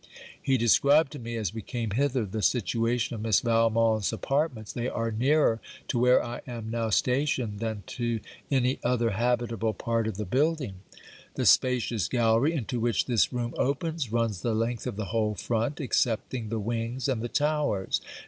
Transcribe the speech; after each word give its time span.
He 0.41 0.57
described 0.57 1.11
to 1.11 1.19
me, 1.19 1.37
as 1.37 1.53
we 1.53 1.61
came 1.61 1.91
hither, 1.91 2.25
the 2.25 2.41
situation 2.41 3.13
of 3.13 3.21
Miss 3.21 3.41
Valmont's 3.41 4.11
apartments. 4.11 4.73
They 4.73 4.89
are 4.89 5.11
nearer 5.11 5.61
to 5.89 5.99
where 5.99 6.25
I 6.25 6.41
am 6.47 6.71
now 6.71 6.89
stationed 6.89 7.59
than 7.59 7.83
to 7.85 8.19
any 8.49 8.79
other 8.83 9.11
habitable 9.11 9.73
part 9.75 10.07
of 10.07 10.17
the 10.17 10.25
building. 10.25 10.77
The 11.35 11.45
spacious 11.45 12.07
gallery 12.07 12.53
into 12.53 12.79
which 12.79 13.05
this 13.05 13.31
room 13.31 13.53
opens, 13.59 14.11
runs 14.11 14.41
the 14.41 14.55
length 14.55 14.87
of 14.87 14.95
the 14.95 15.05
whole 15.13 15.35
front, 15.35 15.79
excepting 15.79 16.49
the 16.49 16.57
wings 16.59 17.07
and 17.07 17.21
the 17.21 17.29
towers. 17.29 18.01